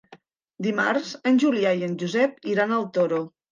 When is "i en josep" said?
1.83-2.51